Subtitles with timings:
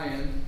[0.00, 0.44] I'm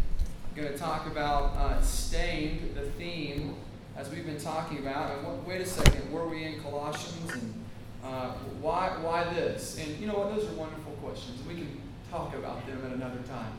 [0.54, 3.56] going to talk about uh, stained, the theme,
[3.98, 5.14] as we've been talking about.
[5.14, 7.30] And what, wait a second, were we in Colossians?
[7.32, 7.64] And
[8.02, 9.78] uh, why, why this?
[9.78, 10.34] And you know what?
[10.34, 11.46] Those are wonderful questions.
[11.46, 11.80] We can
[12.10, 13.52] talk about them at another time.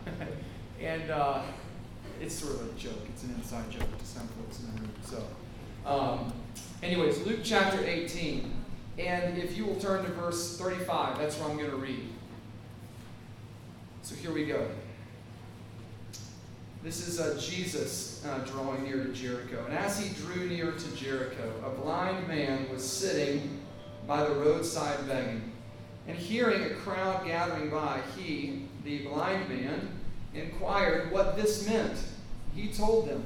[0.81, 1.43] and uh,
[2.19, 3.05] it's sort of a joke.
[3.09, 4.91] It's an inside joke to some folks in the room.
[5.03, 5.23] So,
[5.85, 6.33] um,
[6.81, 8.51] anyways, Luke chapter 18.
[8.97, 12.09] And if you will turn to verse 35, that's where I'm going to read.
[14.01, 14.67] So here we go.
[16.83, 19.63] This is uh, Jesus uh, drawing near to Jericho.
[19.65, 23.61] And as he drew near to Jericho, a blind man was sitting
[24.05, 25.53] by the roadside begging.
[26.09, 29.87] And hearing a crowd gathering by, he, the blind man,
[30.33, 31.97] inquired what this meant.
[32.53, 33.23] He told them.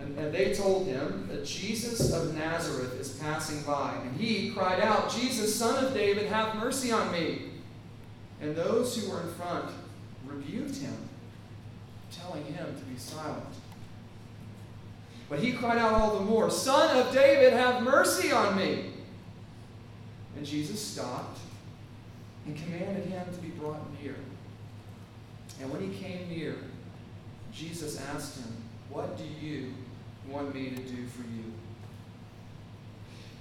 [0.00, 3.94] And, and they told him that Jesus of Nazareth is passing by.
[4.02, 7.42] And he cried out, Jesus, son of David, have mercy on me.
[8.40, 9.70] And those who were in front
[10.26, 11.05] rebuked him,
[12.20, 13.44] telling him to be silent.
[15.28, 18.90] But he cried out all the more, Son of David, have mercy on me.
[20.36, 21.38] And Jesus stopped
[22.46, 24.14] and commanded him to be brought near.
[25.60, 26.56] And when he came near,
[27.52, 28.54] Jesus asked him,
[28.90, 29.72] What do you
[30.28, 31.52] want me to do for you?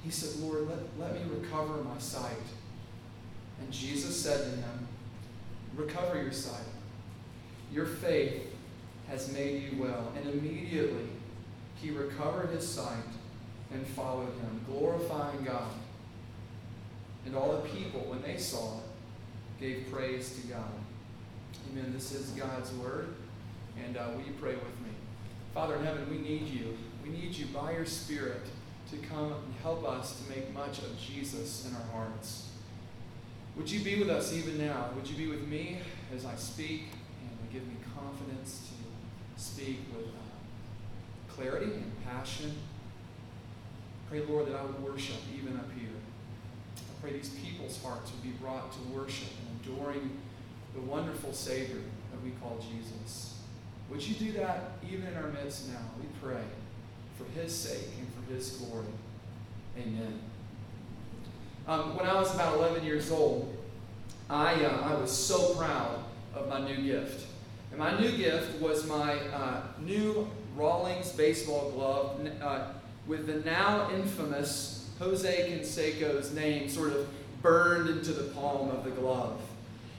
[0.04, 2.32] He said, Lord, let, let me recover my sight.
[3.60, 4.88] And Jesus said to him,
[5.76, 6.66] Recover your sight.
[7.72, 8.55] Your faith
[9.10, 10.12] has made you well.
[10.16, 11.08] And immediately
[11.82, 13.04] he recovered his sight
[13.72, 15.72] and followed him, glorifying God.
[17.26, 18.84] And all the people, when they saw it,
[19.60, 20.72] gave praise to God.
[21.72, 21.92] Amen.
[21.94, 23.16] This is God's word.
[23.84, 24.94] And uh, will you pray with me?
[25.54, 26.78] Father in heaven, we need you.
[27.04, 28.42] We need you by your Spirit
[28.92, 32.50] to come and help us to make much of Jesus in our hearts.
[33.58, 34.90] Would you be with us even now?
[34.96, 35.78] Would you be with me
[36.14, 36.84] as I speak
[37.22, 38.65] and give me confidence
[39.38, 42.54] speak with uh, clarity and passion?
[44.10, 45.90] Pray, Lord, that I would worship even up here.
[46.78, 50.18] I pray these people's hearts would be brought to worship and adoring
[50.74, 51.82] the wonderful Savior
[52.12, 53.36] that we call Jesus.
[53.90, 55.80] Would you do that even in our midst now?
[56.00, 56.44] We pray
[57.18, 58.86] for His sake and for His glory.
[59.78, 60.20] Amen.
[61.68, 63.56] Um, when I was about 11 years old,
[64.30, 66.04] I, uh, I was so proud
[66.34, 67.28] of my new gift.
[67.76, 72.68] And my new gift was my uh, new Rawlings baseball glove uh,
[73.06, 77.06] with the now infamous Jose Canseco's name sort of
[77.42, 79.42] burned into the palm of the glove.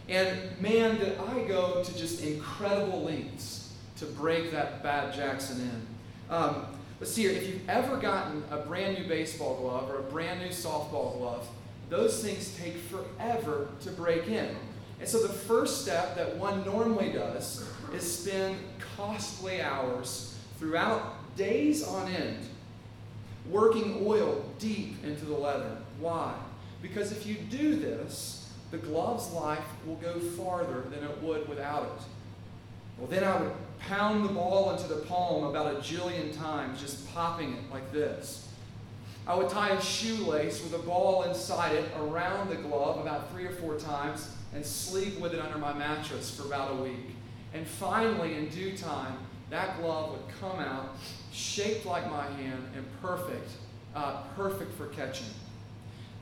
[0.09, 6.35] And man, did I go to just incredible lengths to break that bad Jackson in.
[6.35, 6.65] Um,
[6.99, 10.49] but see, if you've ever gotten a brand new baseball glove or a brand new
[10.49, 11.47] softball glove,
[11.91, 14.57] those things take forever to break in.
[14.99, 18.57] And so the first step that one normally does is spend
[18.97, 22.39] costly hours throughout days on end
[23.51, 25.77] working oil deep into the leather.
[26.01, 26.35] Why?
[26.83, 31.85] Because if you do this, the glove's life will go farther than it would without
[31.85, 32.03] it.
[32.99, 37.13] Well, then I would pound the ball into the palm about a jillion times, just
[37.15, 38.49] popping it like this.
[39.27, 43.45] I would tie a shoelace with a ball inside it around the glove about three
[43.45, 47.15] or four times and sleep with it under my mattress for about a week.
[47.53, 49.19] And finally, in due time,
[49.51, 50.97] that glove would come out
[51.31, 53.51] shaped like my hand and perfect,
[53.95, 55.27] uh, perfect for catching.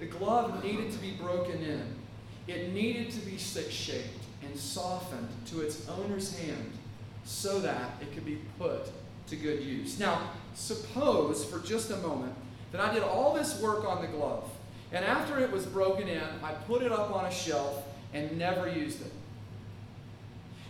[0.01, 1.95] The glove needed to be broken in.
[2.49, 6.73] It needed to be stick shaped and softened to its owner's hand
[7.25, 8.89] so that it could be put
[9.29, 10.01] to good use.
[10.01, 12.35] Now, suppose for just a moment
[12.73, 14.51] that I did all this work on the glove,
[14.91, 18.69] and after it was broken in, I put it up on a shelf and never
[18.69, 19.13] used it.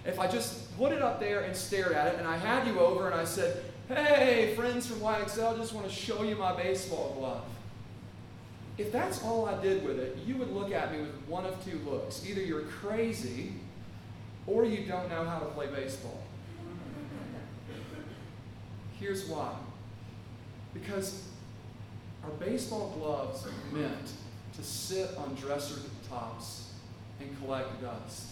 [0.04, 2.80] If I just put it up there and stared at it, and I had you
[2.80, 7.14] over and I said, Hey, friends from YXL, just want to show you my baseball
[7.18, 7.44] glove.
[8.76, 11.62] If that's all I did with it, you would look at me with one of
[11.64, 12.26] two looks.
[12.26, 13.52] Either you're crazy
[14.46, 16.22] or you don't know how to play baseball.
[18.98, 19.54] Here's why.
[20.72, 21.22] Because
[22.24, 24.12] our baseball gloves are meant
[24.56, 26.73] to sit on dresser tops
[27.20, 28.28] and collect dust.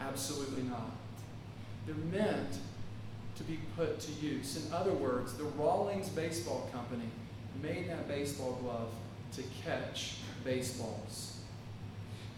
[0.00, 0.92] Absolutely not.
[1.86, 2.58] They're meant
[3.36, 4.64] to be put to use.
[4.64, 7.08] In other words, the Rawlings Baseball Company
[7.62, 8.88] made that baseball glove
[9.36, 11.38] to catch baseballs.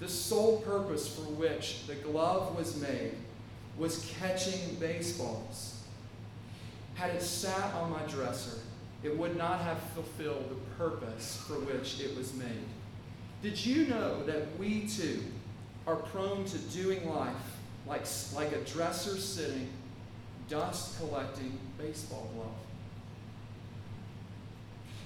[0.00, 3.12] The sole purpose for which the glove was made
[3.78, 5.80] was catching baseballs.
[6.94, 8.58] Had it sat on my dresser,
[9.02, 12.64] it would not have fulfilled the purpose for which it was made.
[13.42, 15.22] Did you know that we too
[15.86, 17.34] are prone to doing life
[17.86, 18.04] like,
[18.34, 19.68] like a dresser sitting,
[20.48, 22.48] dust collecting baseball glove.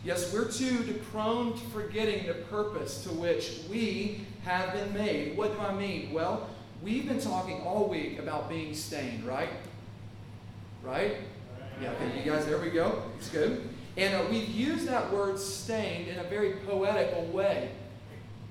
[0.02, 5.36] Yes, we're too prone to forgetting the purpose to which we have been made.
[5.36, 6.12] What do I mean?
[6.12, 6.48] Well,
[6.82, 9.50] we've been talking all week about being stained, right?
[10.82, 11.16] Right?
[11.82, 13.02] Yeah, okay, you guys, there we go.
[13.18, 13.68] It's good.
[13.98, 17.70] And uh, we've used that word stained in a very poetical way.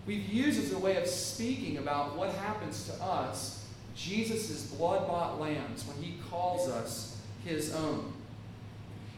[0.09, 3.63] We've used as a way of speaking about what happens to us,
[3.95, 8.11] Jesus' blood bought lambs, when he calls us his own.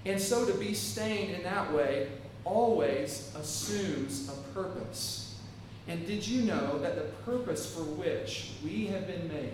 [0.03, 2.09] And so to be stained in that way
[2.43, 5.38] always assumes a purpose.
[5.88, 9.53] And did you know that the purpose for which we have been made,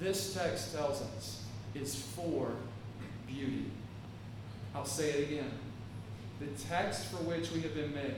[0.00, 1.42] this text tells us,
[1.74, 2.52] is for
[3.26, 3.66] beauty?
[4.74, 5.50] I'll say it again.
[6.40, 8.14] The text for which we have been made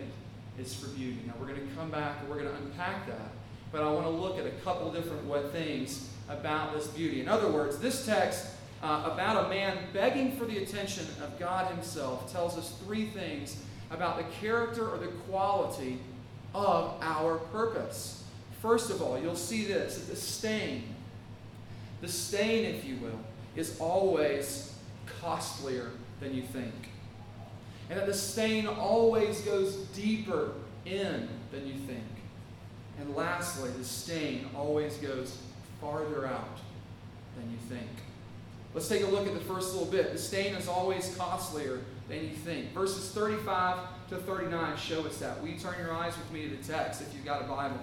[0.60, 1.18] is for beauty.
[1.26, 3.30] Now we're going to come back and we're going to unpack that.
[3.72, 7.20] But I want to look at a couple different what things about this beauty.
[7.20, 8.46] In other words, this text
[8.82, 13.62] uh, about a man begging for the attention of God Himself tells us three things
[13.90, 15.98] about the character or the quality
[16.54, 18.24] of our purpose.
[18.60, 20.82] First of all, you'll see this the stain,
[22.00, 23.18] the stain, if you will,
[23.56, 24.74] is always
[25.20, 25.90] costlier
[26.20, 26.74] than you think.
[27.90, 30.52] And that the stain always goes deeper
[30.86, 32.04] in than you think.
[33.00, 35.36] And lastly, the stain always goes
[35.80, 36.58] farther out
[37.36, 37.88] than you think.
[38.74, 40.12] Let's take a look at the first little bit.
[40.12, 42.72] The stain is always costlier than you think.
[42.72, 43.78] Verses 35
[44.10, 45.40] to 39 show us that.
[45.40, 47.80] Will you turn your eyes with me to the text if you've got a Bible?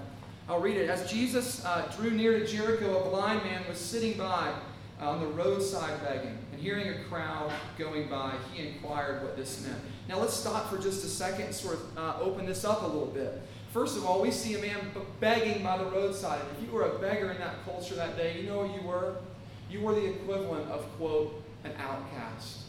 [0.48, 0.90] I'll read it.
[0.90, 4.54] As Jesus uh, drew near to Jericho, a blind man was sitting by
[5.02, 6.38] uh, on the roadside begging.
[6.54, 9.82] And hearing a crowd going by, he inquired what this meant.
[10.08, 12.88] Now let's stop for just a second and sort of uh, open this up a
[12.88, 13.42] little bit.
[13.74, 14.80] First of all, we see a man
[15.20, 16.42] begging by the roadside.
[16.58, 19.16] If you were a beggar in that culture that day, you know what you were?
[19.70, 22.68] You were the equivalent of, quote, an outcast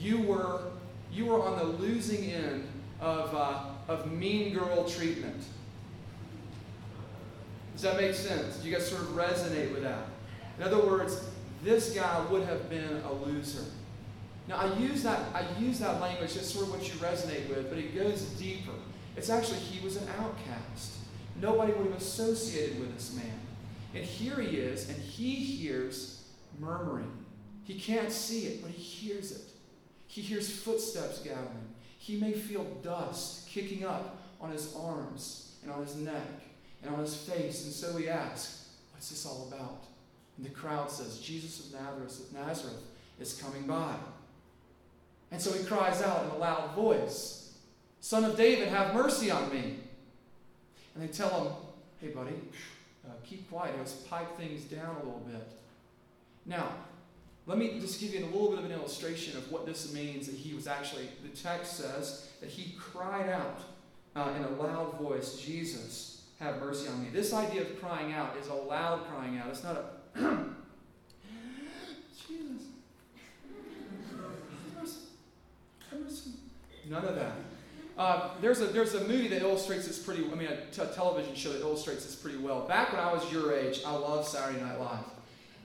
[0.00, 0.62] you were,
[1.12, 2.66] you were on the losing end
[3.00, 5.44] of, uh, of mean girl treatment.
[7.74, 8.56] Does that make sense?
[8.56, 10.06] Do you guys sort of resonate with that?
[10.58, 11.24] In other words,
[11.62, 13.64] this guy would have been a loser.
[14.50, 17.70] Now I use that I use that language just sort of what you resonate with,
[17.70, 18.72] but it goes deeper.
[19.16, 20.96] It's actually he was an outcast.
[21.40, 23.40] Nobody would have associated with this man.
[23.94, 26.24] And here he is, and he hears
[26.58, 27.12] murmuring.
[27.62, 29.52] He can't see it, but he hears it.
[30.08, 31.74] He hears footsteps gathering.
[31.98, 36.26] He may feel dust kicking up on his arms and on his neck
[36.82, 37.64] and on his face.
[37.64, 39.84] And so he asks, What's this all about?
[40.36, 42.82] And the crowd says, Jesus of Nazareth, Nazareth
[43.20, 43.94] is coming by.
[45.32, 47.52] And so he cries out in a loud voice,
[48.00, 49.76] Son of David, have mercy on me.
[50.94, 51.52] And they tell him,
[52.00, 52.34] Hey, buddy,
[53.06, 53.74] uh, keep quiet.
[53.76, 55.46] Let's pipe things down a little bit.
[56.46, 56.68] Now,
[57.46, 60.26] let me just give you a little bit of an illustration of what this means
[60.26, 63.60] that he was actually, the text says that he cried out
[64.16, 67.08] uh, in a loud voice, Jesus, have mercy on me.
[67.12, 69.48] This idea of crying out is a loud crying out.
[69.48, 70.18] It's not a,
[72.28, 72.62] Jesus,
[76.88, 77.32] None of that.
[77.98, 81.34] Uh, there's, a, there's a movie that illustrates this pretty, I mean, a t- television
[81.34, 82.66] show that illustrates this pretty well.
[82.66, 85.04] Back when I was your age, I loved Saturday Night Live.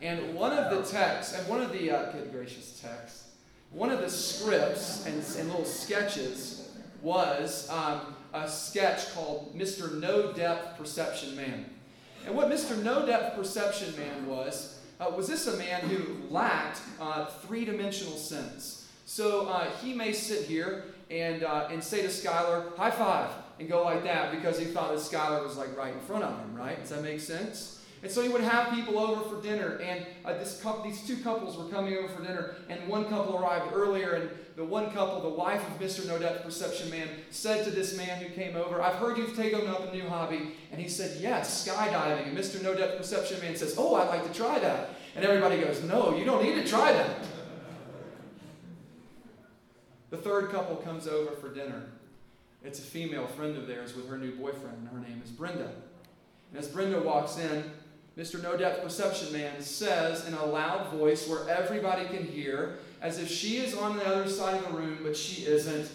[0.02, 3.30] And one of the texts, and one of the, uh, good gracious texts,
[3.72, 6.70] one of the scripts and, and little sketches
[7.02, 10.00] was um, a sketch called Mr.
[10.00, 11.66] No Depth Perception Man.
[12.26, 12.82] And what Mr.
[12.82, 18.18] No Depth Perception Man was, uh, was this a man who lacked uh, three dimensional
[18.18, 18.85] sense.
[19.06, 23.70] So uh, he may sit here and, uh, and say to Skylar, high five, and
[23.70, 26.56] go like that because he thought that Skylar was like right in front of him,
[26.56, 26.80] right?
[26.80, 27.84] Does that make sense?
[28.04, 31.18] And so he would have people over for dinner, and uh, this couple, these two
[31.18, 35.22] couples were coming over for dinner, and one couple arrived earlier, and the one couple,
[35.22, 36.08] the wife of Mr.
[36.08, 39.68] No Depth Perception Man, said to this man who came over, I've heard you've taken
[39.68, 40.54] up a new hobby.
[40.72, 42.28] And he said, Yes, skydiving.
[42.28, 42.62] And Mr.
[42.64, 44.92] No Depth Perception Man says, Oh, I'd like to try that.
[45.16, 47.18] And everybody goes, No, you don't need to try that.
[50.16, 51.88] The third couple comes over for dinner.
[52.64, 55.70] It's a female friend of theirs with her new boyfriend, and her name is Brenda.
[56.52, 57.70] And as Brenda walks in,
[58.18, 58.42] Mr.
[58.42, 63.30] No Depth Perception Man says in a loud voice where everybody can hear, as if
[63.30, 65.92] she is on the other side of the room, but she isn't.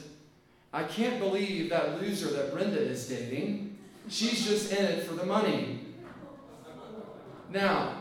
[0.71, 3.79] I can't believe that loser that Brenda is dating.
[4.11, 5.81] She's just in it for the money.
[7.51, 7.95] Now,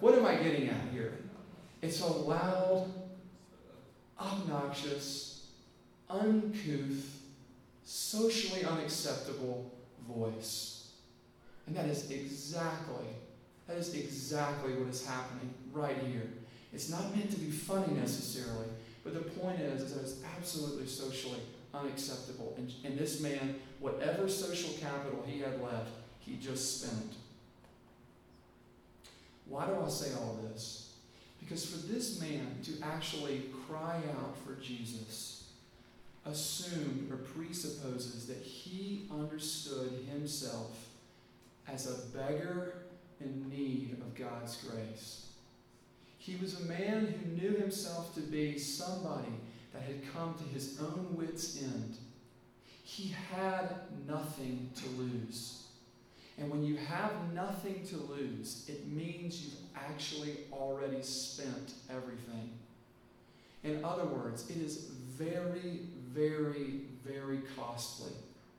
[0.00, 1.18] what am I getting at here?
[1.82, 2.90] It's a loud,
[4.18, 5.25] obnoxious,
[6.10, 7.20] uncouth,
[7.84, 9.72] socially unacceptable
[10.08, 10.90] voice.
[11.66, 13.06] And that is exactly
[13.66, 16.28] That is exactly what is happening right here.
[16.72, 18.66] It's not meant to be funny necessarily,
[19.02, 21.40] but the point is, that it's absolutely socially
[21.74, 22.54] unacceptable.
[22.58, 27.12] And, and this man, whatever social capital he had left, he just spent.
[29.48, 30.94] Why do I say all this?
[31.40, 35.35] Because for this man to actually cry out for Jesus
[36.26, 40.88] assumed or presupposes that he understood himself
[41.68, 42.74] as a beggar
[43.20, 45.26] in need of God's grace.
[46.18, 49.32] He was a man who knew himself to be somebody
[49.72, 51.96] that had come to his own wits' end.
[52.82, 53.68] He had
[54.08, 55.62] nothing to lose.
[56.38, 62.50] And when you have nothing to lose, it means you've actually already spent everything.
[63.64, 65.80] In other words, it is very,
[66.16, 68.12] very, very costly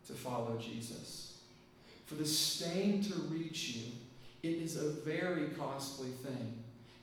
[0.05, 1.39] to follow Jesus.
[2.05, 3.91] For the stain to reach you,
[4.43, 6.53] it is a very costly thing.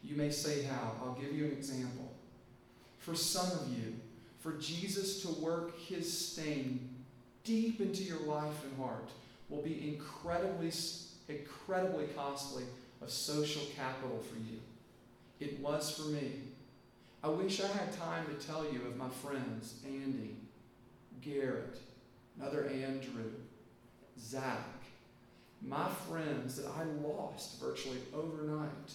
[0.02, 0.92] You may say, How?
[1.02, 2.12] I'll give you an example.
[3.00, 3.94] For some of you,
[4.40, 6.88] for Jesus to work his stain
[7.42, 9.10] deep into your life and heart,
[9.50, 10.72] will be incredibly,
[11.28, 12.64] incredibly costly
[13.02, 14.60] of social capital for you.
[15.40, 16.32] It was for me.
[17.22, 20.36] I wish I had time to tell you of my friends, Andy,
[21.24, 21.78] Garrett,
[22.38, 23.30] another Andrew,
[24.18, 24.66] Zach,
[25.62, 28.92] my friends that I lost virtually overnight.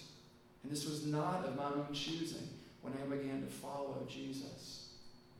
[0.63, 2.47] And this was not of my own choosing
[2.81, 4.89] when I began to follow Jesus.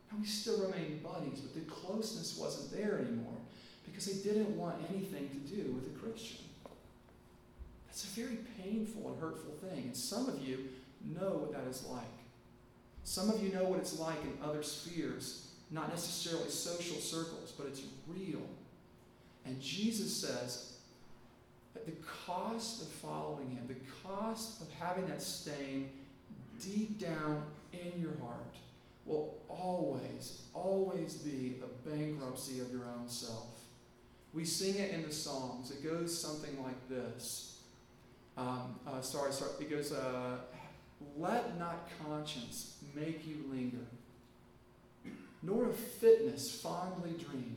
[0.10, 3.38] And we still remain buddies, but the closeness wasn't there anymore
[3.86, 6.46] because they didn't want anything to do with a Christian.
[7.88, 9.84] That's a very painful and hurtful thing.
[9.86, 10.69] And some of you
[11.03, 12.03] know what that is like.
[13.03, 17.67] Some of you know what it's like in other spheres, not necessarily social circles, but
[17.67, 18.41] it's real.
[19.45, 20.73] And Jesus says
[21.73, 21.93] that the
[22.25, 25.89] cost of following Him, the cost of having that stain
[26.61, 28.55] deep down in your heart,
[29.05, 33.59] will always, always be a bankruptcy of your own self.
[34.33, 35.71] We sing it in the songs.
[35.71, 37.57] It goes something like this.
[38.38, 39.51] Um, uh, sorry, sorry.
[39.59, 40.38] It goes, uh,
[41.17, 43.85] Let not conscience make you linger,
[45.41, 47.55] nor of fitness fondly dream.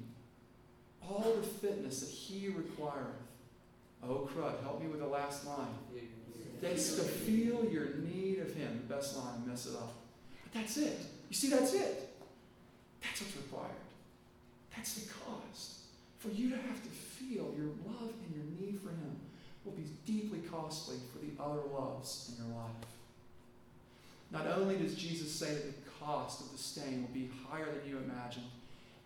[1.03, 3.07] All the fitness that he requireth.
[4.05, 5.75] Oh, crud, help me with the last line.
[6.61, 8.85] That's to feel your need of him.
[8.87, 9.95] The best line, mess it up.
[10.45, 10.99] But that's it.
[11.29, 12.09] You see, that's it.
[13.03, 13.71] That's what's required.
[14.77, 15.79] That's the cost.
[16.19, 19.17] For you to have to feel your love and your need for Him
[19.65, 22.71] will be deeply costly for the other loves in your life.
[24.31, 27.99] Not only does Jesus say that cost of the stain will be higher than you
[27.99, 28.47] imagined,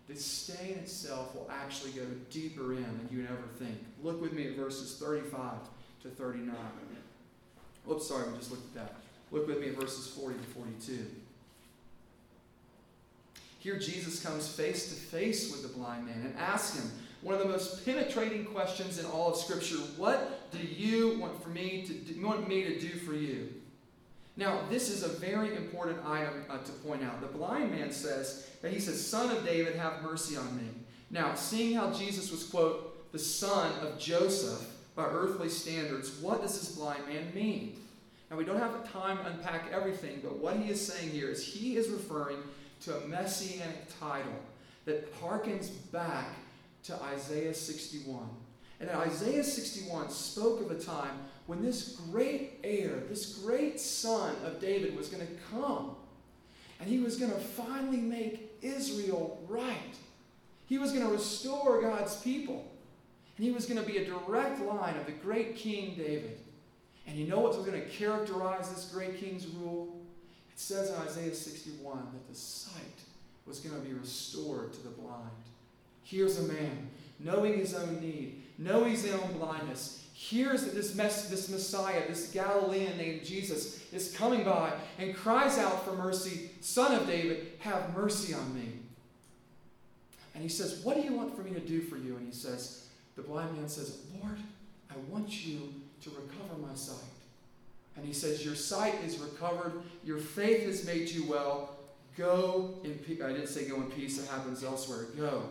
[0.07, 3.77] the stain itself will actually go deeper in than you ever think.
[4.01, 5.53] Look with me at verses 35
[6.03, 6.55] to 39.
[7.89, 8.95] Oops, sorry, we just looked at that.
[9.31, 11.05] Look with me at verses 40 to 42.
[13.59, 17.41] Here, Jesus comes face to face with the blind man and asks him, one of
[17.41, 19.77] the most penetrating questions in all of Scripture.
[19.97, 23.49] What do you want for me to do, want me to do for you?
[24.37, 27.19] Now, this is a very important item uh, to point out.
[27.21, 30.69] The blind man says that he says, "Son of David, have mercy on me."
[31.09, 36.59] Now, seeing how Jesus was quote the son of Joseph by earthly standards, what does
[36.59, 37.77] this blind man mean?
[38.29, 41.43] Now, we don't have time to unpack everything, but what he is saying here is
[41.43, 42.37] he is referring
[42.81, 44.33] to a messianic title
[44.85, 46.27] that harkens back
[46.83, 48.27] to Isaiah 61.
[48.79, 54.35] And that Isaiah 61 spoke of a time when this great heir, this great son
[54.45, 55.95] of David was going to come.
[56.79, 59.95] And he was going to finally make Israel right.
[60.67, 62.69] He was going to restore God's people.
[63.37, 66.37] And he was going to be a direct line of the great King David.
[67.07, 69.95] And you know what's going to characterize this great king's rule?
[70.51, 72.83] It says in Isaiah 61 that the sight
[73.45, 75.31] was going to be restored to the blind.
[76.03, 76.89] Here's a man,
[77.19, 82.31] knowing his own need, knowing his own blindness, hears that this, mess, this Messiah, this
[82.31, 87.95] Galilean named Jesus, is coming by and cries out for mercy, Son of David, have
[87.95, 88.73] mercy on me.
[90.33, 92.15] And he says, What do you want for me to do for you?
[92.15, 94.37] And he says, The blind man says, Lord,
[94.89, 96.95] I want you to recover my sight.
[97.95, 101.71] And he says, Your sight is recovered, your faith has made you well.
[102.17, 103.21] Go in peace.
[103.21, 105.05] I didn't say go in peace, it happens elsewhere.
[105.15, 105.43] Go.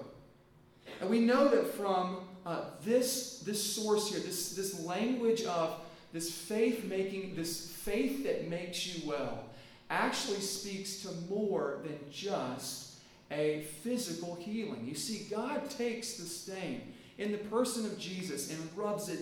[1.01, 5.81] And we know that from uh, this, this source here, this, this language of
[6.13, 9.45] this faith making, this faith that makes you well,
[9.91, 12.99] actually speaks to more than just
[13.31, 14.87] a physical healing.
[14.87, 19.21] You see, God takes the stain in the person of Jesus and rubs it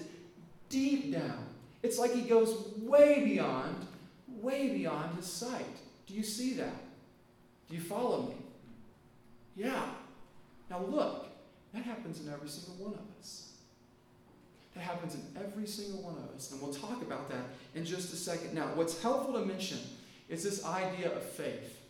[0.68, 1.46] deep down
[1.82, 3.86] It's like he goes way beyond,
[4.40, 5.76] way beyond his sight.
[6.06, 6.74] Do you see that?
[7.68, 8.34] Do you follow me?
[9.54, 9.84] Yeah.
[10.70, 11.28] Now look,
[11.74, 13.50] that happens in every single one of us.
[14.74, 16.50] That happens in every single one of us.
[16.50, 18.54] And we'll talk about that in just a second.
[18.54, 19.78] Now, what's helpful to mention
[20.28, 21.80] is this idea of faith.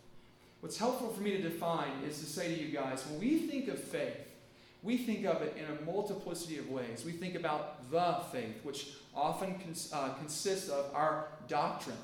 [0.60, 3.68] What's helpful for me to define is to say to you guys when we think
[3.68, 4.16] of faith,
[4.82, 7.04] we think of it in a multiplicity of ways.
[7.04, 11.96] We think about the faith, which often cons- uh, consists of our doctrine.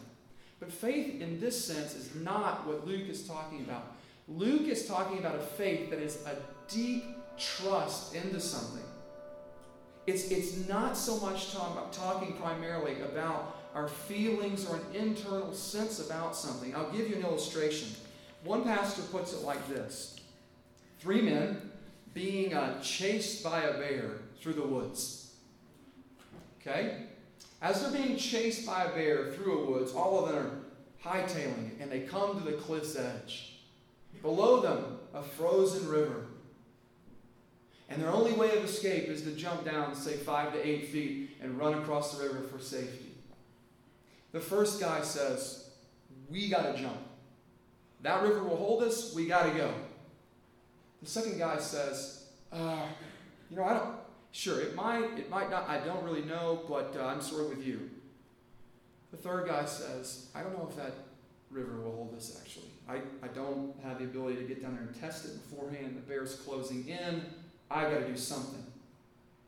[0.61, 3.97] But faith in this sense is not what Luke is talking about.
[4.29, 6.37] Luke is talking about a faith that is a
[6.71, 7.05] deep
[7.41, 8.85] trust into something.
[10.07, 16.05] It's, it's not so much talk, talking primarily about our feelings or an internal sense
[16.05, 16.75] about something.
[16.75, 17.89] I'll give you an illustration.
[18.45, 20.17] One pastor puts it like this
[20.99, 21.71] Three men
[22.13, 25.33] being uh, chased by a bear through the woods.
[26.61, 27.05] Okay?
[27.63, 30.65] As they're being chased by a bear through a woods, all of them
[31.05, 33.61] are hightailing it, and they come to the cliff's edge.
[34.23, 36.27] Below them, a frozen river.
[37.91, 41.37] And their only way of escape is to jump down, say, five to eight feet,
[41.43, 43.13] and run across the river for safety.
[44.31, 45.71] The first guy says,
[46.31, 46.99] We got to jump.
[48.03, 49.75] That river will hold us, we got to go.
[51.03, 52.87] The second guy says, uh,
[53.51, 53.97] You know, I don't,
[54.31, 57.49] sure, it might, it might not, I don't really know, but uh, I'm sort of
[57.49, 57.91] with you.
[59.11, 60.93] The third guy says, I don't know if that
[61.51, 62.69] river will hold us actually.
[62.89, 65.97] I, I don't have the ability to get down there and test it beforehand.
[65.97, 67.25] The bear's closing in.
[67.71, 68.65] I got to do something.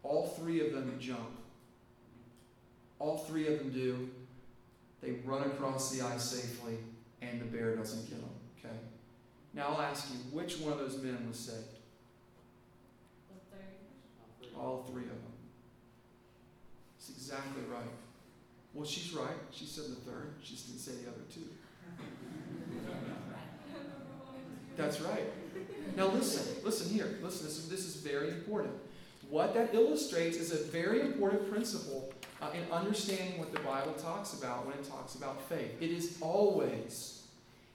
[0.02, 1.30] All three of them jump.
[2.98, 4.08] All three of them do.
[5.02, 6.78] They run across the ice safely,
[7.20, 8.30] and the bear doesn't kill them.
[8.58, 8.76] Okay?
[9.54, 11.58] Now I'll ask you, which one of those men was saved?
[14.56, 15.18] All three of them.
[16.96, 17.90] That's exactly right.
[18.74, 19.36] Well, she's right.
[19.50, 20.34] She said the third.
[20.42, 21.42] She just didn't say the other two.
[24.76, 25.24] That's right.
[25.96, 27.18] Now listen, listen here.
[27.22, 28.74] Listen, this is, this is very important.
[29.28, 34.34] What that illustrates is a very important principle uh, in understanding what the Bible talks
[34.34, 35.70] about when it talks about faith.
[35.80, 37.22] It is always,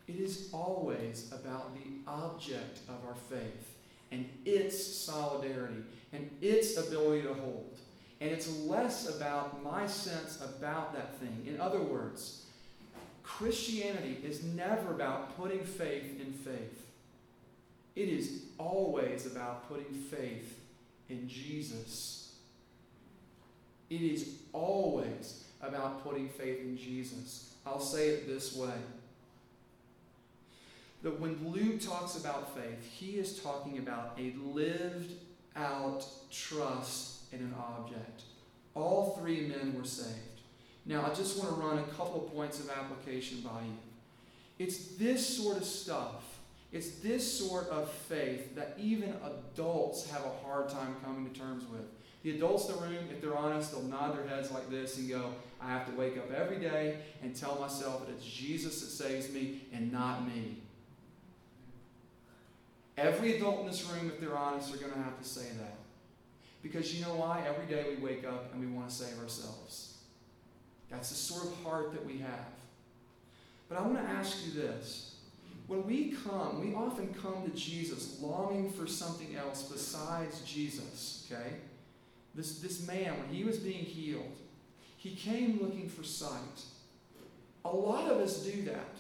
[0.08, 3.76] it is always about the object of our faith
[4.12, 7.78] and its solidarity and its ability to hold.
[8.20, 11.46] And it's less about my sense about that thing.
[11.48, 12.46] In other words,
[13.24, 16.87] Christianity is never about putting faith in faith.
[17.98, 20.60] It is always about putting faith
[21.10, 22.36] in Jesus.
[23.90, 27.56] It is always about putting faith in Jesus.
[27.66, 28.76] I'll say it this way
[31.02, 35.14] that when Luke talks about faith, he is talking about a lived
[35.56, 38.22] out trust in an object.
[38.76, 40.42] All three men were saved.
[40.86, 43.78] Now, I just want to run a couple points of application by you.
[44.60, 46.37] It's this sort of stuff
[46.72, 51.64] it's this sort of faith that even adults have a hard time coming to terms
[51.72, 51.86] with.
[52.24, 55.08] The adults in the room, if they're honest, they'll nod their heads like this and
[55.08, 58.88] go, I have to wake up every day and tell myself that it's Jesus that
[58.88, 60.58] saves me and not me.
[62.98, 65.78] Every adult in this room, if they're honest, are going to have to say that.
[66.64, 67.44] Because you know why?
[67.48, 69.98] Every day we wake up and we want to save ourselves.
[70.90, 72.48] That's the sort of heart that we have.
[73.70, 75.17] But I want to ask you this
[75.68, 81.56] when we come, we often come to Jesus longing for something else besides Jesus, okay?
[82.34, 84.32] This, this man, when he was being healed,
[84.98, 86.62] he came looking for sight.
[87.66, 88.96] A lot of us do that.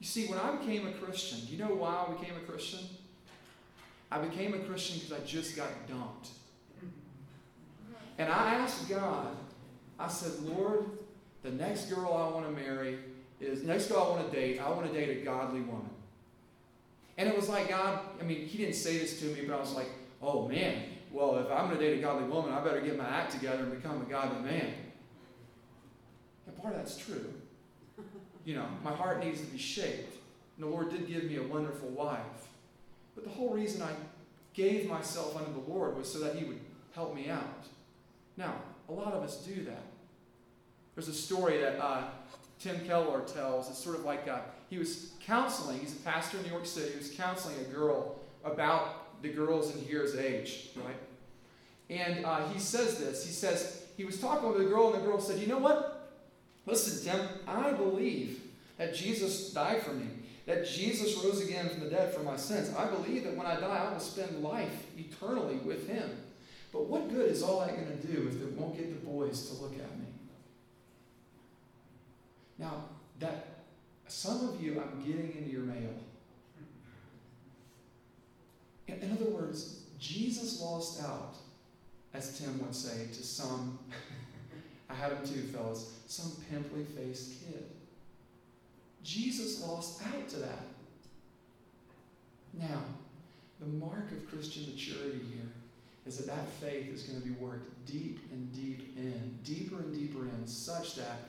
[0.00, 2.80] You see, when I became a Christian, do you know why I became a Christian?
[4.10, 6.28] I became a Christian because I just got dumped.
[8.18, 9.36] And I asked God,
[9.98, 10.86] I said, Lord,
[11.42, 12.98] the next girl I want to marry,
[13.40, 15.90] is next girl I want to date, I want to date a godly woman.
[17.16, 19.60] And it was like God, I mean, He didn't say this to me, but I
[19.60, 19.88] was like,
[20.22, 23.08] oh man, well, if I'm going to date a godly woman, I better get my
[23.08, 24.72] act together and become a godly man.
[26.46, 27.32] And part of that's true.
[28.44, 30.16] You know, my heart needs to be shaped.
[30.56, 32.18] And the Lord did give me a wonderful wife.
[33.14, 33.92] But the whole reason I
[34.54, 36.60] gave myself unto the Lord was so that He would
[36.94, 37.66] help me out.
[38.36, 38.54] Now,
[38.88, 39.82] a lot of us do that.
[40.94, 42.04] There's a story that uh,
[42.64, 43.68] Tim Keller tells.
[43.68, 46.92] It's sort of like a, he was counseling, he's a pastor in New York City,
[46.92, 50.96] he was counseling a girl about the girls in here's age, right?
[51.90, 53.22] And uh, he says this.
[53.22, 56.10] He says, he was talking with a girl, and the girl said, You know what?
[56.64, 58.40] Listen, Tim, I believe
[58.78, 60.06] that Jesus died for me,
[60.46, 62.74] that Jesus rose again from the dead for my sins.
[62.74, 66.08] I believe that when I die, I will spend life eternally with him.
[66.72, 69.50] But what good is all that going to do if it won't get the boys
[69.50, 70.03] to look at me?
[72.58, 72.84] Now,
[73.20, 73.54] that
[74.08, 75.90] some of you, I'm getting into your mail.
[78.86, 81.36] In, other words, Jesus lost out,
[82.12, 83.78] as Tim would say, to some,
[84.90, 87.64] I had him too, fellas, some pimply faced kid.
[89.02, 90.66] Jesus lost out to that.
[92.52, 92.82] Now,
[93.60, 95.48] the mark of Christian maturity here
[96.06, 99.94] is that that faith is going to be worked deep and deep in, deeper and
[99.94, 101.28] deeper in, such that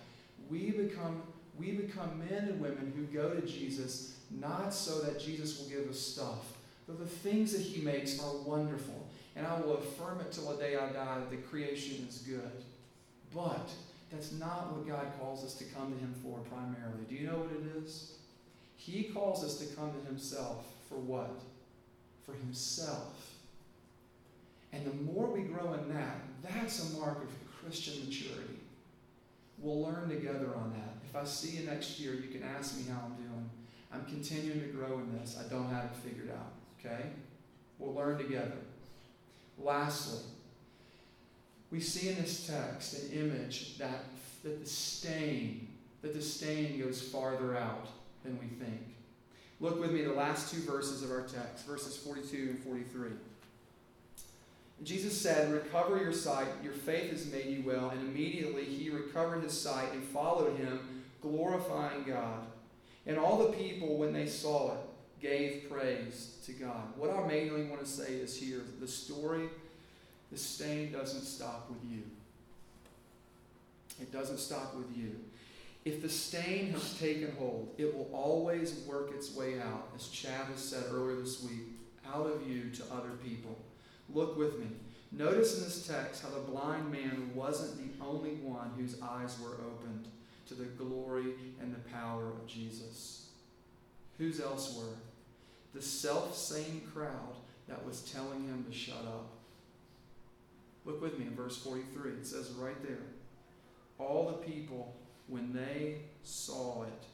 [0.49, 1.23] we become
[1.57, 5.89] we become men and women who go to Jesus not so that Jesus will give
[5.89, 6.53] us stuff,
[6.87, 9.07] but the things that He makes are wonderful.
[9.35, 12.63] And I will affirm it till the day I die that the creation is good.
[13.33, 13.69] But
[14.11, 17.03] that's not what God calls us to come to Him for primarily.
[17.09, 18.13] Do you know what it is?
[18.77, 21.41] He calls us to come to Himself for what?
[22.25, 23.31] For Himself.
[24.71, 27.29] And the more we grow in that, that's a mark of
[27.61, 28.54] Christian maturity.
[29.59, 30.95] We'll learn together on that.
[31.09, 33.49] If I see you next year, you can ask me how I'm doing.
[33.91, 35.37] I'm continuing to grow in this.
[35.43, 36.53] I don't have it figured out.
[36.79, 37.09] Okay?
[37.79, 38.57] We'll learn together.
[39.57, 40.19] Lastly,
[41.71, 44.03] we see in this text an image that,
[44.43, 45.67] that the stain,
[46.01, 47.87] that the stain goes farther out
[48.23, 48.81] than we think.
[49.59, 53.09] Look with me the last two verses of our text, verses 42 and 43.
[54.83, 57.89] Jesus said, Recover your sight, your faith has made you well.
[57.89, 62.45] And immediately he recovered his sight and followed him, glorifying God.
[63.07, 64.79] And all the people, when they saw it,
[65.21, 66.83] gave praise to God.
[66.97, 69.49] What I mainly want to say is here the story,
[70.31, 72.03] the stain doesn't stop with you.
[74.01, 75.15] It doesn't stop with you.
[75.85, 80.45] If the stain has taken hold, it will always work its way out, as Chad
[80.47, 81.61] has said earlier this week,
[82.11, 83.57] out of you to other people.
[84.13, 84.67] Look with me.
[85.11, 89.55] Notice in this text how the blind man wasn't the only one whose eyes were
[89.65, 90.07] opened
[90.47, 93.29] to the glory and the power of Jesus.
[94.17, 94.97] Whose else were?
[95.73, 97.35] The self same crowd
[97.67, 99.29] that was telling him to shut up.
[100.85, 102.11] Look with me in verse 43.
[102.11, 103.03] It says right there
[103.97, 104.95] All the people,
[105.27, 107.05] when they saw it,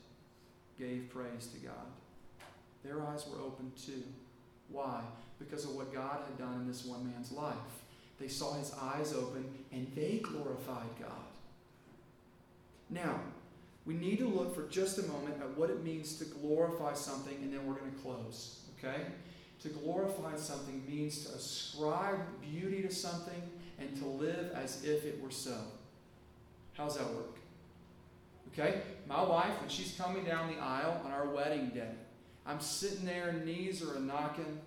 [0.78, 1.88] gave praise to God.
[2.84, 4.04] Their eyes were opened too.
[4.72, 5.02] Why?
[5.40, 7.56] Because of what God had done in this one man's life.
[8.20, 11.10] They saw his eyes open and they glorified God.
[12.90, 13.20] Now,
[13.86, 17.36] we need to look for just a moment at what it means to glorify something,
[17.42, 18.60] and then we're going to close.
[18.78, 19.02] Okay?
[19.64, 23.42] To glorify something means to ascribe beauty to something
[23.80, 25.58] and to live as if it were so.
[26.74, 27.38] How's that work?
[28.54, 28.82] Okay?
[29.08, 31.90] My wife, when she's coming down the aisle on our wedding day,
[32.46, 34.60] I'm sitting there, knees are knocking.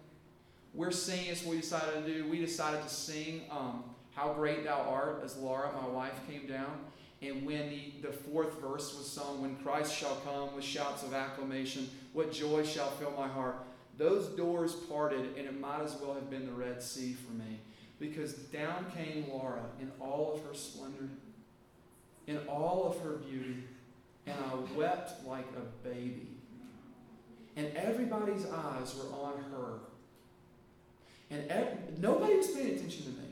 [0.74, 2.28] We're singing, as we decided to do.
[2.28, 3.84] We decided to sing um,
[4.14, 6.78] How Great Thou Art as Laura, my wife, came down.
[7.22, 11.14] And when the, the fourth verse was sung, When Christ shall come with shouts of
[11.14, 13.56] acclamation, what joy shall fill my heart.
[13.96, 17.60] Those doors parted, and it might as well have been the Red Sea for me.
[18.00, 21.08] Because down came Laura in all of her splendor,
[22.26, 23.62] in all of her beauty,
[24.26, 26.33] and I wept like a baby
[27.56, 29.78] and everybody's eyes were on her.
[31.30, 33.26] And ev- nobody was paying attention to me.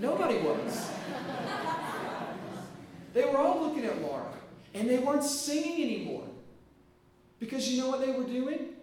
[0.00, 0.90] Nobody was.
[3.14, 4.32] they were all looking at Laura,
[4.74, 6.24] and they weren't singing anymore.
[7.40, 8.74] Because you know what they were doing?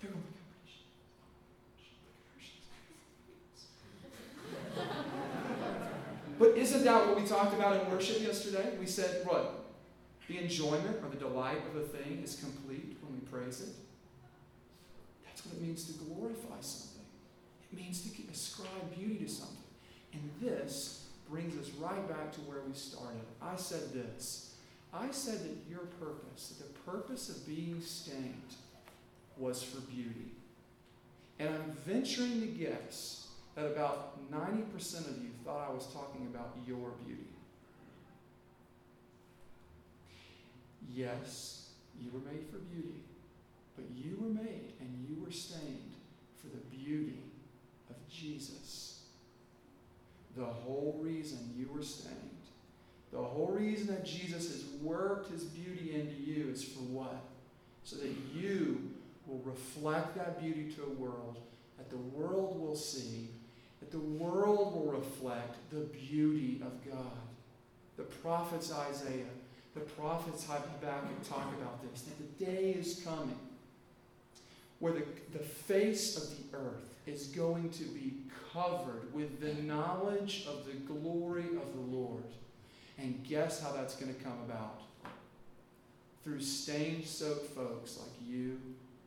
[0.00, 0.24] They were going,
[6.38, 8.72] But isn't that what we talked about in worship yesterday?
[8.80, 9.69] We said, what?
[10.30, 13.74] The enjoyment or the delight of a thing is complete when we praise it.
[15.26, 17.02] That's what it means to glorify something.
[17.72, 19.56] It means to ascribe beauty to something.
[20.12, 23.22] And this brings us right back to where we started.
[23.42, 24.54] I said this.
[24.94, 28.54] I said that your purpose, that the purpose of being stained
[29.36, 30.30] was for beauty.
[31.40, 36.56] And I'm venturing to guess that about 90% of you thought I was talking about
[36.68, 37.26] your beauty.
[40.94, 43.02] Yes, you were made for beauty,
[43.76, 45.94] but you were made and you were stained
[46.36, 47.22] for the beauty
[47.88, 49.00] of Jesus.
[50.36, 52.16] The whole reason you were stained,
[53.12, 57.20] the whole reason that Jesus has worked his beauty into you is for what?
[57.84, 58.90] So that you
[59.26, 61.38] will reflect that beauty to a world,
[61.76, 63.28] that the world will see,
[63.80, 67.10] that the world will reflect the beauty of God.
[67.96, 69.24] The prophets Isaiah
[69.74, 73.38] the prophets Habakkuk talk about this, that the day is coming
[74.80, 75.02] where the,
[75.32, 78.14] the face of the earth is going to be
[78.52, 82.24] covered with the knowledge of the glory of the Lord.
[82.98, 84.82] And guess how that's going to come about?
[86.24, 88.58] Through stain soaked folks like you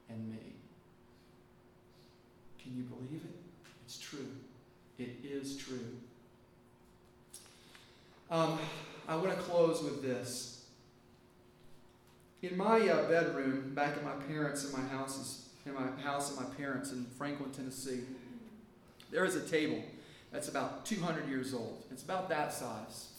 [0.10, 0.38] and me.
[2.62, 3.70] Can you believe it?
[3.86, 4.28] It's true.
[4.98, 5.98] It is true.
[8.32, 8.58] Um,
[9.08, 10.53] I want to close with this.
[12.44, 16.46] In my uh, bedroom, back at my parents' and my houses, in my house and
[16.46, 18.02] my parents in Franklin, Tennessee,
[19.12, 19.82] there is a table
[20.30, 21.86] that's about 200 years old.
[21.90, 23.14] It's about that size.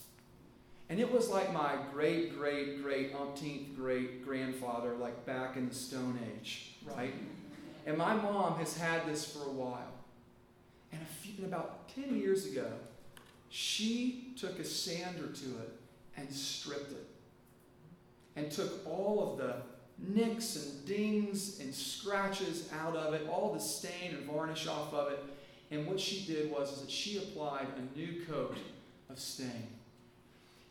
[0.91, 5.75] And it was like my great, great, great umpteenth great grandfather, like back in the
[5.75, 7.15] Stone Age, right?
[7.87, 9.95] And my mom has had this for a while.
[10.93, 12.71] And a few, about 10 years ago,
[13.49, 15.73] she took a sander to it
[16.15, 17.07] and stripped it.
[18.37, 19.57] And took all of the
[19.99, 25.13] nicks and dings and scratches out of it, all the stain and varnish off of
[25.13, 25.25] it.
[25.71, 28.57] And what she did was is that she applied a new coat
[29.09, 29.69] of stain.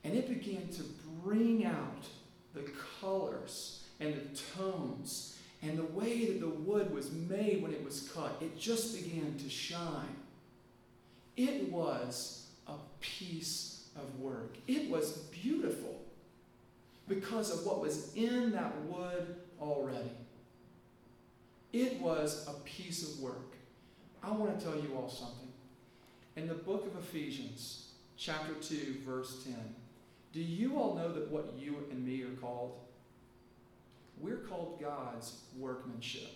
[0.04, 0.84] And it began to
[1.24, 2.06] bring out
[2.54, 7.84] the colors and the tones and the way that the wood was made when it
[7.84, 8.36] was cut.
[8.42, 10.16] It just began to shine.
[11.38, 14.56] It was a piece of work.
[14.68, 16.03] It was beautiful
[17.08, 20.12] because of what was in that wood already.
[21.72, 23.56] It was a piece of work.
[24.24, 25.50] I want to tell you all something.
[26.36, 29.56] In the book of Ephesians, chapter 2, verse 10,
[30.32, 32.74] do you all know that what you and me are called?
[34.20, 36.32] We're called God's workmanship.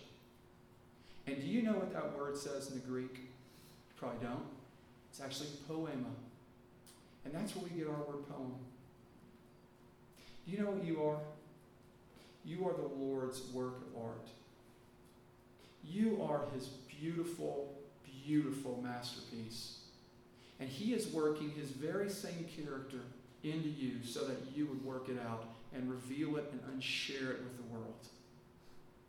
[1.26, 3.14] And do you know what that word says in the Greek?
[3.14, 4.46] You probably don't.
[5.10, 6.10] It's actually poema.
[7.24, 8.54] And that's where we get our word poem.
[10.48, 11.18] You know what you are?
[12.44, 14.28] You are the Lord's work of art.
[15.84, 17.74] You are his beautiful,
[18.24, 19.80] beautiful masterpiece.
[20.58, 23.00] And he is working his very same character
[23.44, 27.42] into you so that you would work it out and reveal it and unshare it
[27.44, 28.06] with the world.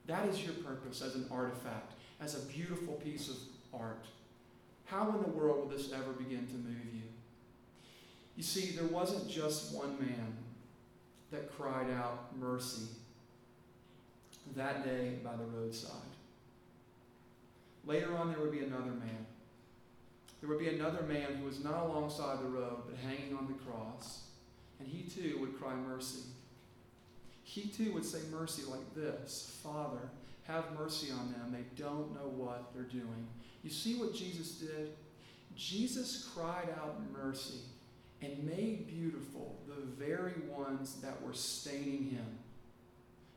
[0.08, 3.38] That is your purpose as an artifact, as a beautiful piece of
[3.74, 4.06] art.
[4.86, 7.04] How in the world will this ever begin to move you?
[8.36, 10.36] You see, there wasn't just one man
[11.32, 12.88] that cried out mercy
[14.56, 15.92] that day by the roadside.
[17.86, 19.26] Later on, there would be another man.
[20.40, 23.54] There would be another man who was not alongside the road, but hanging on the
[23.70, 24.24] cross.
[24.80, 26.24] And he too would cry mercy.
[27.44, 30.10] He too would say mercy like this Father,
[30.44, 31.52] have mercy on them.
[31.52, 33.28] They don't know what they're doing.
[33.64, 34.92] You see what Jesus did?
[35.56, 37.60] Jesus cried out mercy
[38.22, 42.40] and made beautiful the very ones that were staining him,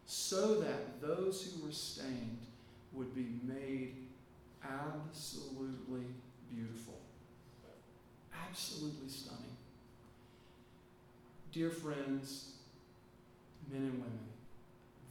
[0.07, 2.39] so that those who were stained
[2.93, 3.95] would be made
[4.65, 6.07] absolutely
[6.53, 6.99] beautiful.
[8.49, 9.57] Absolutely stunning.
[11.53, 12.53] Dear friends,
[13.71, 14.19] men and women,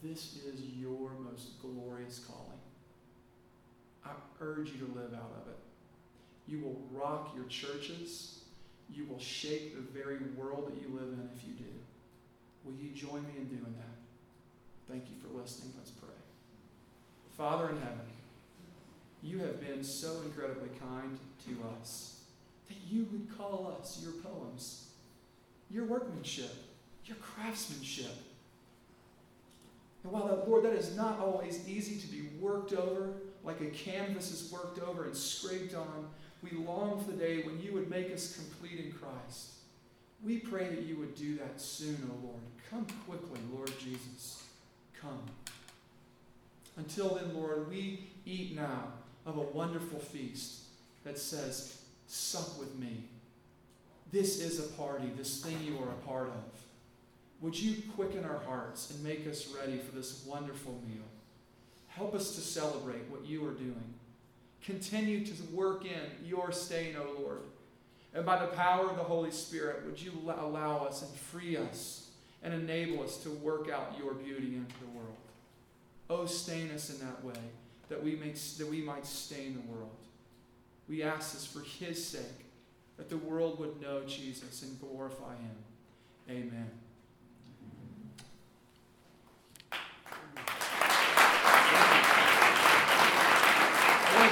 [0.04, 2.60] this is your most glorious calling.
[4.06, 5.58] I urge you to live out of it.
[6.48, 8.41] You will rock your churches.
[8.94, 11.72] You will shape the very world that you live in if you do.
[12.66, 14.92] Will you join me in doing that?
[14.92, 15.74] Thank you for listening.
[15.78, 16.10] Let's pray.
[17.38, 18.00] Father in heaven,
[19.24, 22.22] you have been so incredibly kind to us
[22.68, 24.90] that you would call us your poems,
[25.70, 26.54] your workmanship,
[27.06, 28.12] your craftsmanship.
[30.04, 33.68] And while that, Lord, that is not always easy to be worked over, like a
[33.68, 36.08] canvas is worked over and scraped on,
[36.44, 39.52] we long for the day when you would make us complete in Christ.
[40.24, 42.42] We pray that you would do that soon, O oh Lord.
[42.70, 44.44] Come quickly, Lord Jesus.
[45.00, 45.24] Come.
[46.78, 48.86] Until then, Lord, we eat now
[49.26, 50.62] of a wonderful feast
[51.04, 53.04] that says, Sup with me.
[54.12, 56.62] This is a party, this thing you are a part of.
[57.42, 61.06] Would you quicken our hearts and make us ready for this wonderful meal?
[61.88, 63.94] Help us to celebrate what you are doing.
[64.64, 67.42] Continue to work in your stain, O Lord.
[68.14, 72.10] And by the power of the Holy Spirit, would you allow us and free us
[72.44, 75.16] and enable us to work out your beauty into the world?
[76.10, 77.40] Oh, stain us in that way
[77.92, 79.90] that we, may, that we might stain the world.
[80.88, 82.46] We ask this for his sake,
[82.98, 85.56] that the world would know Jesus and glorify him.
[86.30, 86.70] Amen.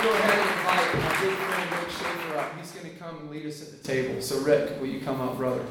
[0.01, 2.57] Go ahead and invite my good friend Rick Schaefer up.
[2.57, 4.21] He's going to come and lead us at the table.
[4.21, 5.65] So, Rick, will you come up, brother?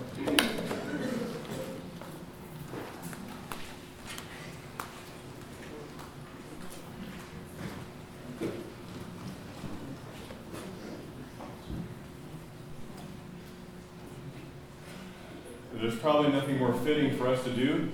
[15.81, 17.89] there's probably nothing more fitting for us to do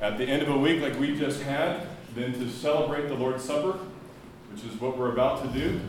[0.00, 3.42] at the end of a week like we just had than to celebrate the Lord's
[3.42, 3.78] Supper,
[4.52, 5.80] which is what we're about to do.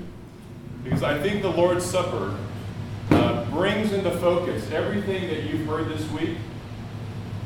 [0.84, 2.38] Because I think the Lord's Supper
[3.12, 6.38] uh, brings into focus everything that you've heard this week.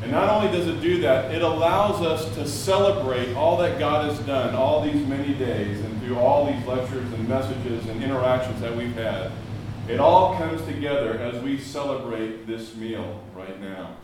[0.02, 4.10] And not only does it do that, it allows us to celebrate all that God
[4.10, 8.60] has done all these many days and through all these lectures and messages and interactions
[8.60, 9.32] that we've had.
[9.88, 13.96] It all comes together as we celebrate this meal right now.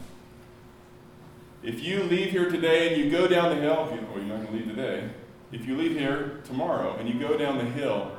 [1.63, 4.47] If you leave here today and you go down the hill, you, you're not going
[4.47, 5.09] to leave today.
[5.51, 8.11] If you leave here tomorrow and you go down the hill,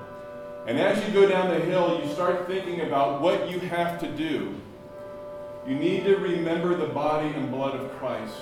[0.67, 4.09] and as you go down the hill, you start thinking about what you have to
[4.17, 4.55] do.
[5.67, 8.35] You need to remember the body and blood of Christ.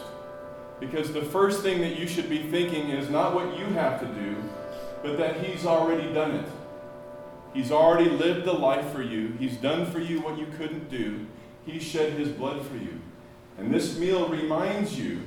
[0.80, 4.06] Because the first thing that you should be thinking is not what you have to
[4.06, 4.36] do,
[5.02, 6.48] but that He's already done it.
[7.54, 9.32] He's already lived the life for you.
[9.38, 11.26] He's done for you what you couldn't do.
[11.64, 13.00] He shed his blood for you.
[13.58, 15.22] And this meal reminds you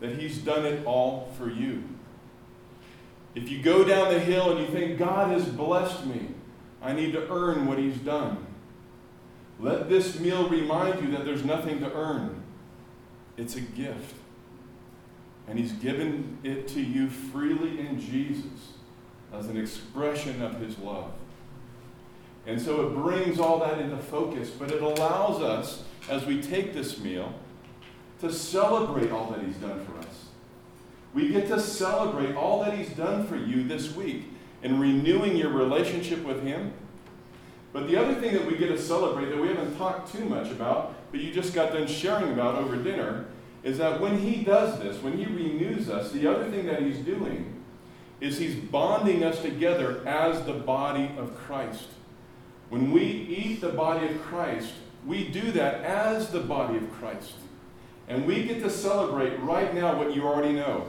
[0.00, 1.82] that he's done it all for you.
[3.34, 6.28] If you go down the hill and you think, God has blessed me,
[6.82, 8.46] I need to earn what he's done.
[9.58, 12.42] Let this meal remind you that there's nothing to earn.
[13.36, 14.16] It's a gift.
[15.46, 18.74] And he's given it to you freely in Jesus
[19.32, 21.12] as an expression of his love.
[22.46, 26.72] And so it brings all that into focus, but it allows us, as we take
[26.72, 27.34] this meal,
[28.20, 30.09] to celebrate all that He's done for us.
[31.12, 34.24] We get to celebrate all that He's done for you this week
[34.62, 36.72] in renewing your relationship with Him.
[37.72, 40.50] But the other thing that we get to celebrate that we haven't talked too much
[40.50, 43.26] about, but you just got done sharing about over dinner,
[43.62, 46.98] is that when He does this, when He renews us, the other thing that He's
[46.98, 47.62] doing
[48.20, 51.86] is He's bonding us together as the body of Christ.
[52.68, 54.72] When we eat the body of Christ,
[55.04, 57.34] we do that as the body of Christ.
[58.06, 60.86] And we get to celebrate right now what you already know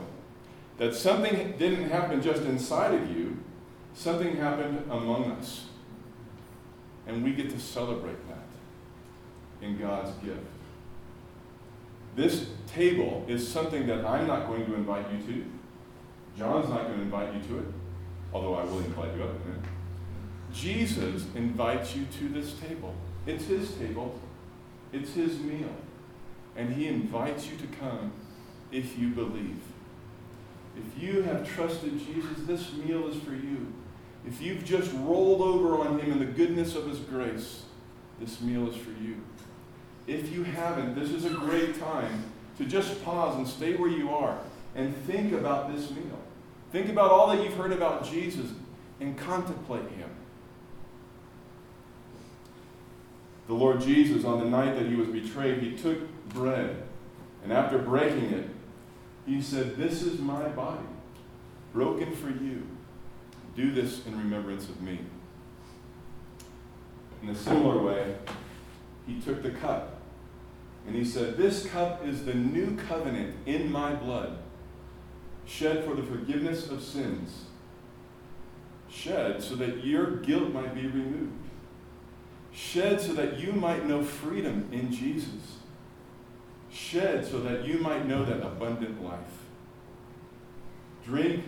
[0.78, 3.38] that something didn't happen just inside of you,
[3.94, 5.66] something happened among us.
[7.06, 8.46] And we get to celebrate that
[9.60, 10.40] in God's gift.
[12.14, 15.44] This table is something that I'm not going to invite you to.
[16.38, 17.66] John's not going to invite you to it,
[18.32, 19.68] although I will invite you up in it.
[20.52, 22.94] Jesus invites you to this table.
[23.26, 24.20] It's his table,
[24.92, 25.74] it's his meal.
[26.56, 28.12] And he invites you to come
[28.70, 29.60] if you believe.
[30.76, 33.72] If you have trusted Jesus, this meal is for you.
[34.26, 37.62] If you've just rolled over on him in the goodness of his grace,
[38.20, 39.16] this meal is for you.
[40.06, 42.24] If you haven't, this is a great time
[42.58, 44.38] to just pause and stay where you are
[44.74, 46.18] and think about this meal.
[46.70, 48.50] Think about all that you've heard about Jesus
[49.00, 50.08] and contemplate him.
[53.52, 56.82] the Lord Jesus, on the night that he was betrayed, he took bread,
[57.42, 58.48] and after breaking it,
[59.26, 60.86] he said, This is my body,
[61.72, 62.66] broken for you.
[63.54, 65.00] Do this in remembrance of me.
[67.22, 68.16] In a similar way,
[69.06, 70.00] he took the cup,
[70.86, 74.38] and he said, This cup is the new covenant in my blood,
[75.46, 77.44] shed for the forgiveness of sins,
[78.88, 81.42] shed so that your guilt might be removed
[82.52, 85.58] shed so that you might know freedom in Jesus,
[86.72, 89.18] shed so that you might know that abundant life.
[91.04, 91.44] Drink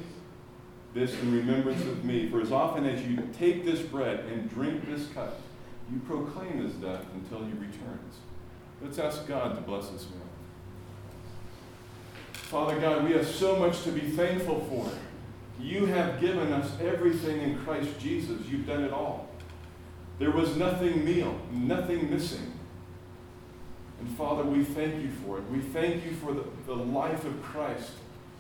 [0.93, 4.87] this in remembrance of me, for as often as you take this bread and drink
[4.87, 5.41] this cup,
[5.93, 8.19] you proclaim his death until he returns.
[8.81, 10.21] Let's ask God to bless this meal.
[12.33, 14.91] Father God, we have so much to be thankful for.
[15.61, 18.47] You have given us everything in Christ Jesus.
[18.47, 19.29] You've done it all.
[20.19, 22.53] There was nothing meal, nothing missing.
[24.05, 25.45] And Father, we thank you for it.
[25.51, 27.93] We thank you for the, the life of Christ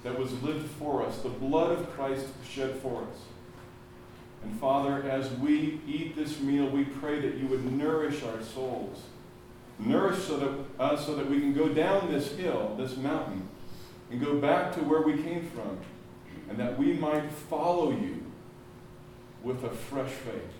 [0.02, 3.18] that was lived for us, the blood of Christ shed for us.
[4.42, 9.04] And Father, as we eat this meal, we pray that you would nourish our souls.
[9.78, 13.48] Nourish so that, us so that we can go down this hill, this mountain,
[14.10, 15.78] and go back to where we came from,
[16.50, 18.22] and that we might follow you
[19.42, 20.52] with a fresh faith.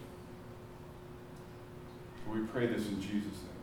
[2.32, 3.53] We pray this in Jesus' name.